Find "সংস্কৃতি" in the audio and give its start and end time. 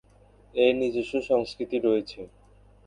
1.29-1.77